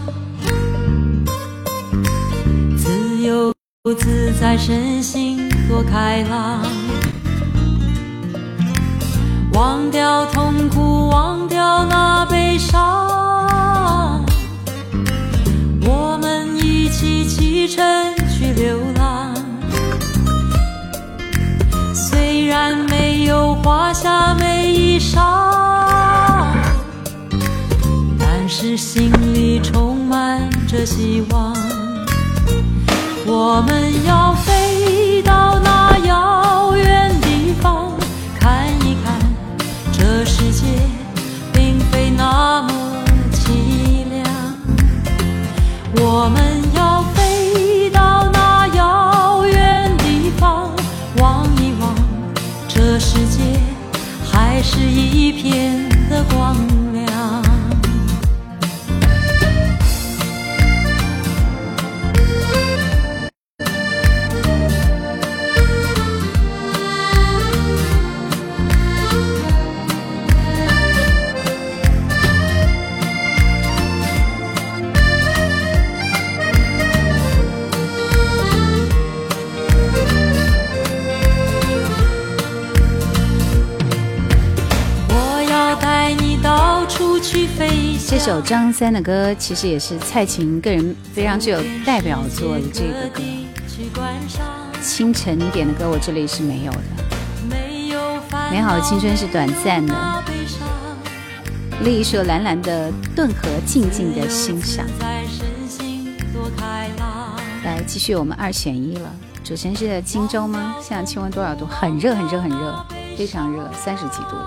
[2.77, 3.53] 自由
[3.97, 6.61] 自在，身心多开朗，
[9.53, 13.44] 忘掉痛苦，忘掉那悲伤。
[17.67, 19.33] 去流浪，
[21.95, 25.15] 虽然没有华厦美衣裳，
[28.19, 31.55] 但是心里充满着希望。
[33.25, 37.89] 我们要飞到那遥远地方，
[38.39, 39.19] 看一看
[39.91, 40.67] 这世界，
[41.51, 42.71] 并非那么
[43.33, 44.23] 凄凉。
[45.99, 46.64] 我们。
[55.17, 55.84] 一片。
[88.17, 93.21] 这首张三的歌，其实也是蔡琴个人非常具有代表作的这个歌。
[94.81, 96.79] 清晨点的歌，我这里是没有的。
[98.49, 99.93] 美好的青春是短暂的。
[101.83, 104.87] 另一首蓝蓝的《顿河静静的欣赏》。
[107.65, 109.13] 来继续我们二选一了。
[109.43, 110.77] 主持人是荆州吗？
[110.81, 111.65] 现在气温多少度？
[111.65, 112.85] 很热，很热，很热，
[113.17, 114.37] 非常热，三十几度。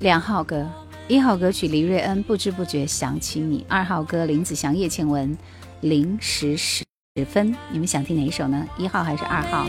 [0.00, 0.66] 梁浩哥。
[1.08, 5.36] 一号歌曲黎瑞恩，不知不觉想起你；二号歌林子祥、叶倩文，
[5.80, 6.84] 零时十
[7.32, 8.62] 分，你们想听哪一首呢？
[8.76, 9.66] 一号还是二号？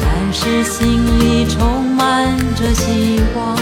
[0.00, 0.88] 但是心
[1.18, 3.56] 里充满着希望。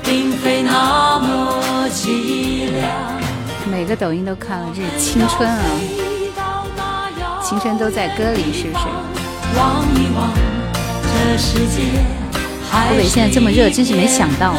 [0.05, 2.89] 并非那么凄凉。
[3.69, 9.16] 每个抖音都看了，这是青春啊，青春都在歌里，是不是？
[9.57, 9.85] 湖
[12.95, 14.53] 北现在这么热，真是没想到。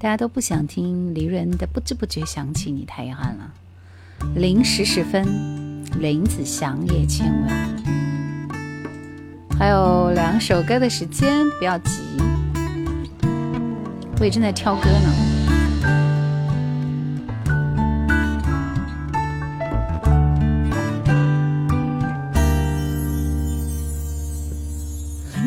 [0.00, 3.52] 大家都不想听离人的《不知不觉想起你》，太遗憾了。
[4.36, 5.24] 零时十分，
[6.00, 8.56] 林子祥也亲吻。
[9.58, 11.98] 还有两首歌的时间，不要急。
[14.20, 15.27] 我也正在挑歌呢。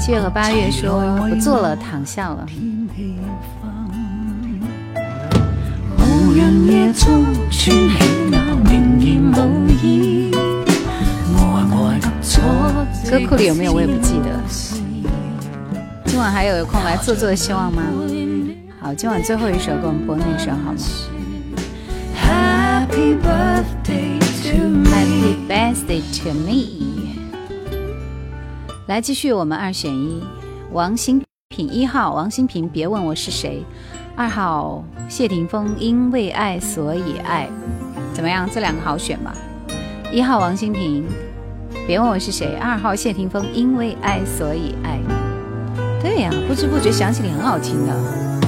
[0.00, 2.46] 七月和八月说不做了，躺下了。
[13.10, 14.40] 歌库里有没有我也不记得。
[16.06, 17.82] 今晚还有有空来做做希望吗？
[18.80, 20.76] 好，今晚最后一首给我们播那首好吗
[22.16, 26.89] ？Happy h birthday a p p y to birthday to me.
[28.90, 30.20] 来继续我们二选一，
[30.72, 33.62] 王心平一号，王心平别问我是谁；
[34.16, 37.48] 二号谢霆锋因为爱所以爱，
[38.12, 38.48] 怎么样？
[38.52, 39.32] 这两个好选吗？
[40.12, 41.06] 一号王心平，
[41.86, 44.98] 别问我是谁；二号谢霆锋因为爱所以爱。
[46.02, 48.42] 对呀，不知不觉想起来很好听的，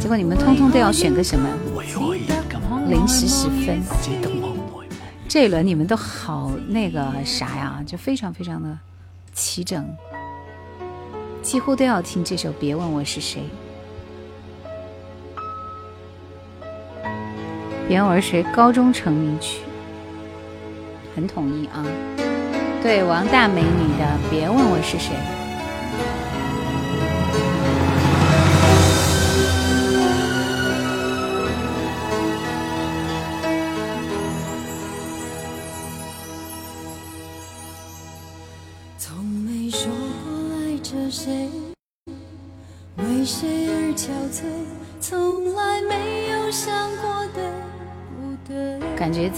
[0.00, 1.48] 结果你们通通都要选个什么？
[2.88, 3.80] 零时十分，
[5.28, 8.76] 这一轮你们都好那个啥呀，就非常非常的。
[9.36, 9.86] 齐整，
[11.42, 13.40] 几乎都要听这首《别问我是谁》。
[17.86, 19.60] 别问我是谁，高中成名曲，
[21.14, 21.84] 很统一啊。
[22.82, 25.14] 对，王大美女的《别问我是谁》。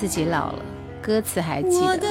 [0.01, 0.61] 自己老了，
[1.03, 2.09] 歌词还记得。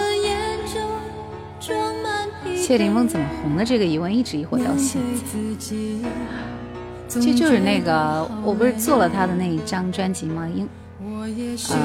[2.54, 3.64] 谢霆锋怎么红的？
[3.64, 5.02] 这个疑问一直疑惑到现
[5.58, 5.72] 在。
[7.08, 10.46] 这就是那个，我不是做了他的那一张专辑吗？
[10.54, 10.68] 因，
[11.00, 11.78] 呃，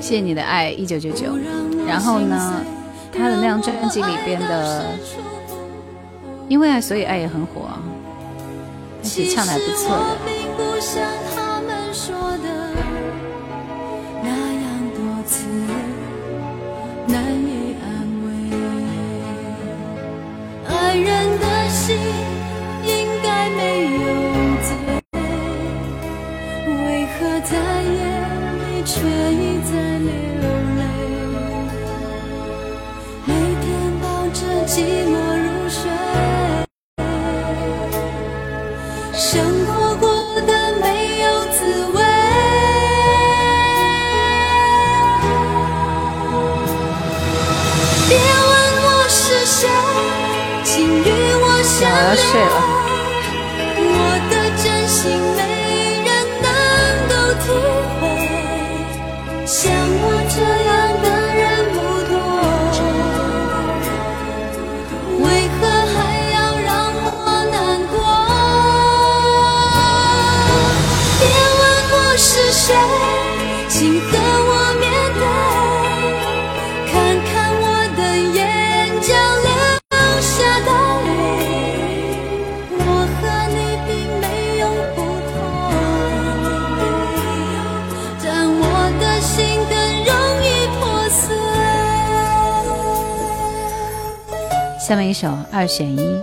[0.00, 1.36] 谢谢你的爱，一九九九。
[1.86, 2.64] 然后呢，
[3.12, 4.86] 他的那张专辑里边的，
[6.48, 7.68] 因为爱，所以爱也很火，
[9.02, 9.90] 而且唱的还不错
[11.32, 11.37] 的。
[21.88, 22.27] see
[94.88, 96.22] 下面一首二选一，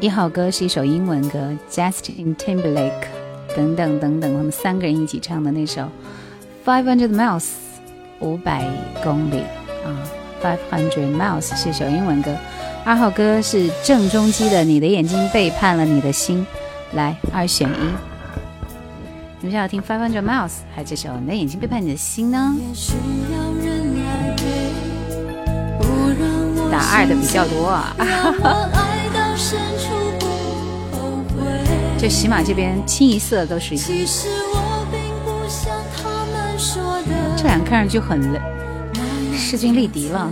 [0.00, 1.38] 一号歌是一首英文歌
[1.72, 2.90] 《Justin Timberlake》，
[3.54, 5.82] 等等等等，我们三个人一起唱的那首
[6.66, 7.38] 《Five Hundred Miles》
[8.18, 8.68] 五百
[9.04, 9.44] 公里
[9.86, 9.94] 啊，
[10.44, 12.34] 《Five Hundred Miles》是一首英文歌。
[12.84, 16.44] 二号歌是郑中基的《你的眼睛背叛了你的心》，
[16.96, 17.84] 来二选一，
[19.38, 22.56] 你们想要听《Five Hundred Miles》还是这首《你的眼睛背叛你的心》呢？
[26.74, 27.72] 打二的比较多，
[31.96, 33.76] 就起码这边清一色都是。
[33.76, 33.78] 一。
[37.36, 38.20] 这俩看上去很
[39.32, 40.28] 势均力敌了，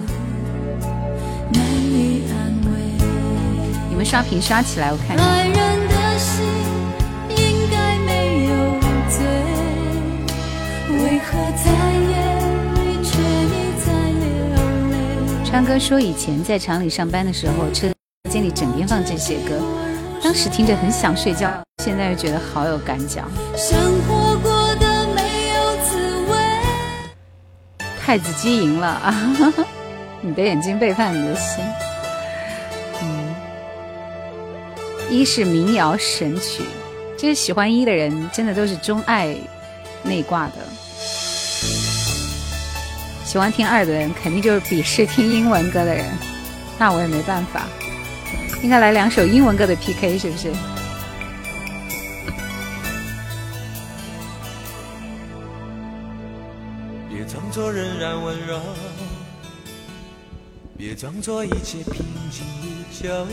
[3.89, 5.17] 你们刷屏刷起来，我看。
[5.51, 5.62] 一下。
[15.53, 17.87] 刚哥说，以前在厂里上班的时候，车
[18.31, 19.61] 间里整天放这些歌，
[20.25, 21.53] 当时听着很想睡觉，
[21.85, 23.23] 现在又觉得好有感味。
[28.03, 29.15] 太子鸡赢了啊！
[30.23, 31.63] 你的眼睛背叛你的心。
[33.03, 33.35] 嗯，
[35.11, 36.63] 一是民谣神曲，
[37.19, 39.37] 就是喜欢一的人，真的都是钟爱
[40.03, 40.82] 内挂的。
[43.33, 46.05] 喜欢听二的人肯定就是鄙视听英文歌的人
[46.79, 47.67] 那我也没办法
[48.63, 50.51] 应该来两首英文歌的 pk 是不是
[57.09, 58.61] 别装作仍然温柔
[60.77, 62.69] 别装作一切平静如
[63.09, 63.27] 旧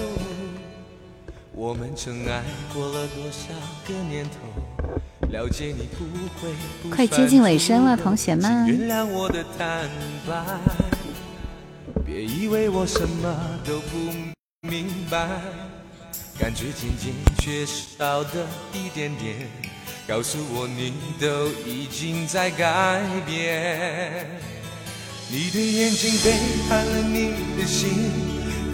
[1.54, 2.39] 我们曾捱
[2.74, 3.54] 过了多少
[3.86, 4.95] 个年头
[5.30, 6.05] 了解你不
[6.41, 6.51] 会
[6.95, 9.88] 快接近尾声了同学们原谅我的坦
[10.27, 10.43] 白
[12.05, 15.39] 别以为我什么都不明白
[16.39, 19.47] 感觉渐渐缺少的一点点
[20.07, 24.25] 告诉我你都已经在改变
[25.32, 26.34] 你的眼睛背
[26.67, 28.39] 叛了你的心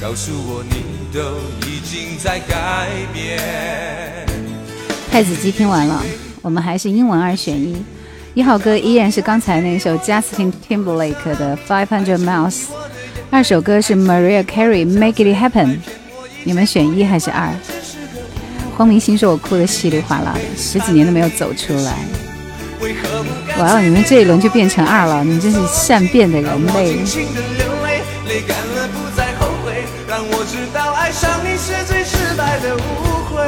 [0.00, 1.20] 告诉我你都
[1.68, 3.38] 已经在改变。
[5.10, 6.02] 太子鸡听完了，
[6.42, 7.82] 我们还是英文二选一。
[8.34, 12.62] 一号歌依然是刚才那首 Justin Timberlake 的 Five Hundred Miles，
[13.30, 15.76] 二首歌是 Maria Carey Make It Happen。
[16.42, 17.48] 你们选一还是二？
[18.76, 21.94] 荒明星说我哭的稀里哗啦的，十几年都没有走出来。
[23.60, 26.96] 哇哦，你们这一轮就变成二了，你真是善变的人类。
[31.66, 33.42] 是最失败的误会。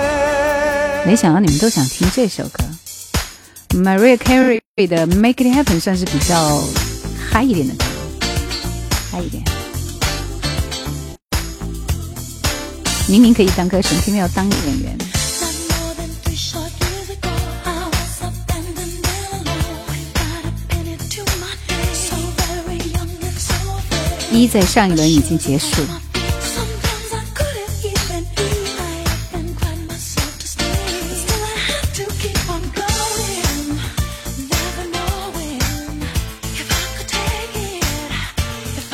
[1.04, 2.64] 没想到你们都想听这首歌
[3.78, 6.62] m a r i a Carey 的《Make It Happen》算是比较
[7.30, 7.84] 嗨一点的，歌，
[9.12, 9.44] 嗨一点。
[13.06, 14.98] 明明可以当歌神，偏要当演员。
[24.32, 26.02] 一在上一轮已经结束了。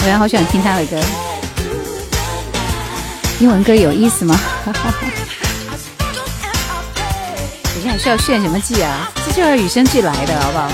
[0.03, 0.98] 我原来好喜欢听他的歌，
[3.38, 4.36] 英文歌有意思吗？
[7.76, 9.09] 你现在需要炫什么技啊？
[9.24, 10.72] 这就是与生俱来的，好不好？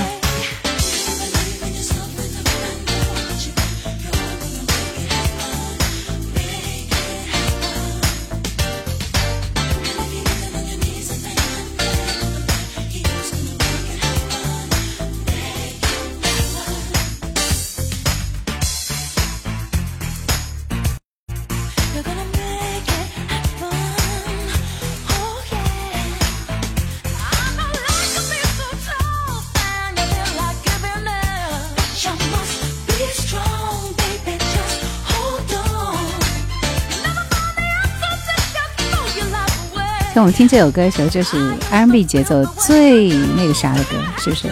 [40.33, 44.49] 听这首歌的时候，就是 R&B 节奏最那个啥的歌，是不是？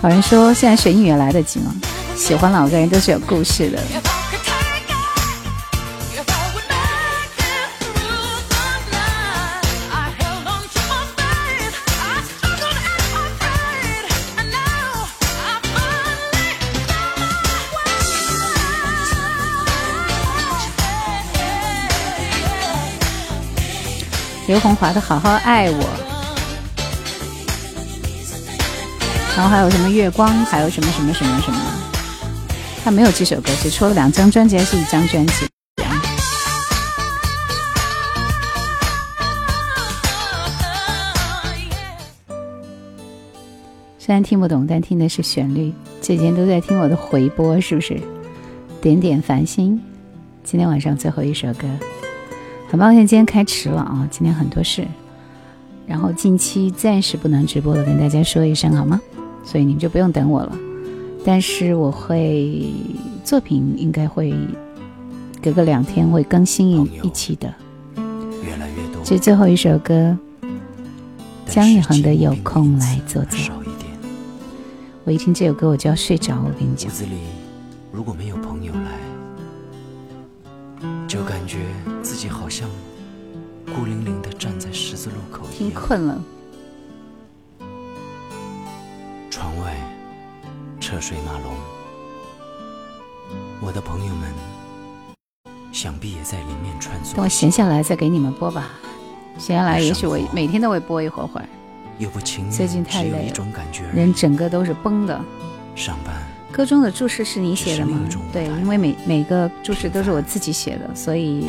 [0.00, 1.74] 好像说现在学英语也来得及吗？
[2.16, 4.11] 喜欢老歌人都是有故事的。
[24.52, 25.82] 刘洪华的《好好爱我》，
[29.34, 31.58] 然后还有什么月光，还有什么什么什么什么？
[32.84, 35.46] 他没有几首歌，只出了两张专辑还是一张专辑？
[43.98, 45.72] 虽然听不懂，但听的是旋律。
[46.02, 47.98] 这几天都在听我的回播，是不是？
[48.82, 49.80] 点点繁星，
[50.44, 51.60] 今天晚上最后一首歌。
[52.72, 54.08] 很抱歉，今天开迟了啊！
[54.10, 54.88] 今天很多事，
[55.86, 58.98] 然后近期暂时不能直播了，跟大家说一声好吗？
[59.44, 60.56] 所以你们就不用等我了，
[61.22, 62.72] 但是我会
[63.24, 64.34] 作品应该会
[65.42, 66.70] 隔个两天会更新
[67.04, 67.52] 一期的。
[68.42, 69.02] 越来越多。
[69.04, 70.16] 这最后一首歌，
[71.44, 73.38] 姜育恒的《有空来坐坐》。
[75.04, 76.90] 我一听这首歌我就要睡着，我跟你讲。
[76.90, 77.10] 屋子里
[77.92, 78.98] 如果没有朋友来，
[81.06, 81.58] 就感觉。
[82.22, 82.70] 自己好像
[83.74, 86.24] 孤零零的站在十字路口，听困了。
[89.28, 89.74] 窗外
[90.78, 91.52] 车水马龙，
[93.60, 94.32] 我的朋友们
[95.72, 97.16] 想必也在里面穿梭。
[97.16, 98.68] 等我闲下来再给你们播吧，
[99.36, 101.48] 闲下来也许我每天都会播一会儿会儿。
[102.52, 105.20] 最近太累了，人整个都是崩的。
[105.74, 106.31] 上班。
[106.52, 107.98] 歌中的注释是你写的吗？
[108.30, 111.48] 对，因为每每个注释都是我自己写的，所以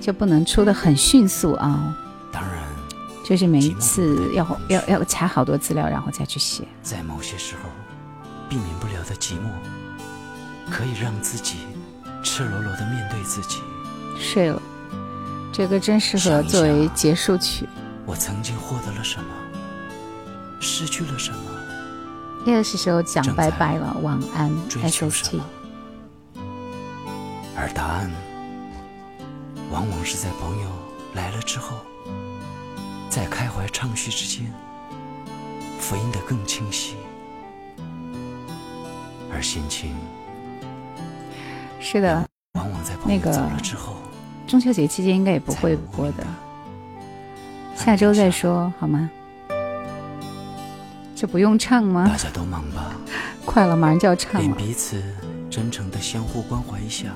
[0.00, 1.96] 就不能出的很迅速啊。
[2.32, 2.58] 当然，
[3.24, 6.64] 就是每一次要要要查好多资料，然后再去写。
[6.82, 7.70] 在某些时候，
[8.48, 9.48] 避免不了的寂寞，
[10.68, 11.58] 可以让自己
[12.24, 13.58] 赤裸裸的面对自己。
[14.18, 14.60] 睡了，
[15.52, 17.64] 这个真适合作为结束曲。
[18.04, 19.26] 我曾经获得了什么，
[20.60, 21.53] 失去了什么。
[22.52, 24.52] 该是时候讲拜拜了，晚安。
[24.82, 25.40] S O G。
[27.56, 28.10] 而答案，
[29.70, 30.68] 往往是在朋友
[31.14, 31.74] 来了之后，
[33.08, 34.44] 在开怀畅叙之间，
[35.80, 36.96] 福音的更清晰，
[39.32, 39.94] 而心情。
[41.80, 42.26] 是的，
[43.06, 43.32] 那个
[44.46, 46.24] 中秋节期间应该也不会播的，
[47.74, 49.08] 下周再说好吗？
[51.24, 52.06] 就不用唱吗？
[52.06, 52.94] 大家都忙吧，
[53.46, 54.40] 快了，马上就要唱了。
[54.40, 55.02] 连彼此
[55.48, 57.06] 真诚的相互关怀一下，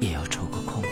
[0.00, 0.82] 也要抽个空。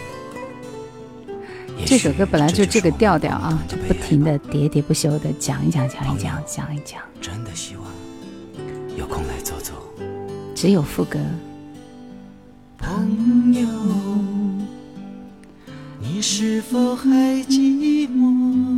[1.84, 6.98] 这首歌本来就这个调调啊，就不停的喋喋不休的讲一讲，讲一讲，讲一讲。
[7.20, 7.84] 真的希望
[8.96, 9.74] 有空来走走。
[10.54, 11.18] 只有副歌。
[12.78, 13.68] 朋友，
[16.00, 17.10] 你是否还
[17.50, 18.77] 寂寞？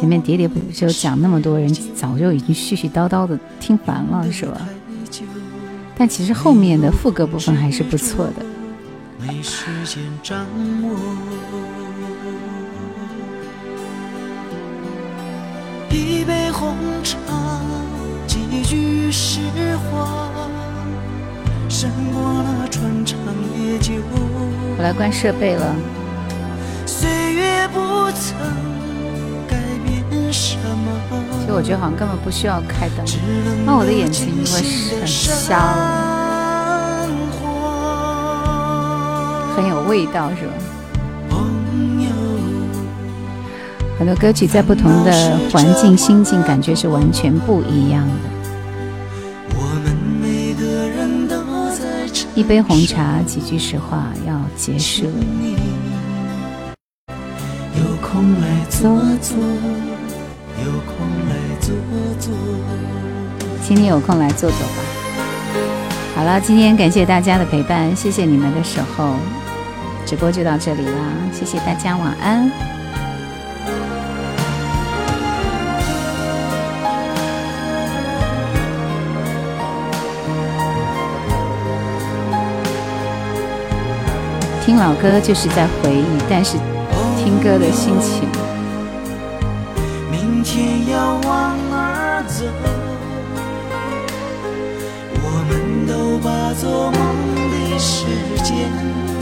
[0.00, 4.58] 前面喋喋不休讲那么多人，早就已经絮絮叨叨的听烦了，是吧？
[5.94, 8.36] 但其实后面的副歌部分还是不错的。
[15.92, 16.74] 一杯红
[17.04, 17.18] 茶，
[18.26, 19.40] 几句实
[19.92, 20.30] 话，
[21.68, 23.18] 胜过了春长
[23.60, 23.92] 夜久。
[24.78, 25.76] 我来关设备了。
[31.40, 33.04] 其实我觉得好像根本不需要开灯，
[33.64, 37.08] 那我的眼睛会很瞎了。
[39.56, 40.52] 很有味道是吧？
[43.98, 48.30] 很多歌曲在不同的环境、心境，感觉是完全不一样的。
[52.34, 55.04] 一杯红茶，几句实话，要结束。
[57.06, 58.88] 有空来坐
[59.20, 59.36] 坐。
[60.62, 60.96] 有空
[61.26, 61.74] 来坐
[62.20, 62.34] 坐，
[63.64, 64.76] 请你有空来坐坐吧。
[66.14, 69.14] 好了，今天感谢大家的陪伴，谢谢你们的守候，
[70.04, 72.50] 直播就到这里了，谢谢大家，晚安。
[84.66, 86.58] 听老歌就是在回忆，但是
[87.16, 88.28] 听歌的心情。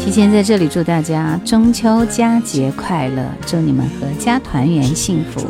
[0.01, 3.87] 提前在这里祝大家中秋佳节快乐，祝你们
[4.19, 5.47] 阖家团圆幸福，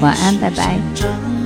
[0.00, 1.37] 晚安，拜拜。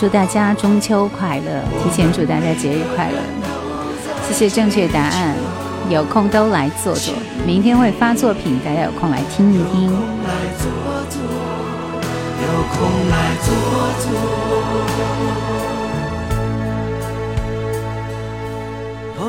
[0.00, 3.18] 祝大家中秋快乐，提前祝大家节日快乐。
[4.26, 5.36] 谢谢正确答案，
[5.90, 7.12] 有空都来坐坐。
[7.46, 9.90] 明天会发作品，大家有空来听一听。
[12.40, 13.52] 有空来坐
[19.04, 19.20] 坐，朋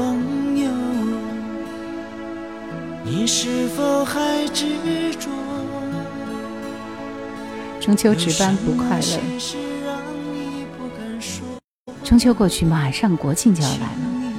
[0.57, 0.63] 友，
[3.03, 4.65] 你是否还执
[5.19, 5.27] 着？
[7.81, 9.70] 中秋值班不快乐。
[12.11, 14.33] 中秋过去，马上国庆就要来了，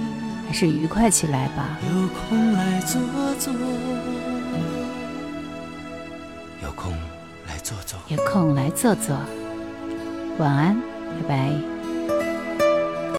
[0.47, 1.79] 还是愉快起来吧。
[1.89, 3.01] 有空来坐
[3.39, 3.55] 坐，
[6.63, 6.93] 有空
[7.47, 9.17] 来坐坐，有空来坐坐。
[10.37, 10.79] 晚安，
[11.27, 11.72] 拜拜。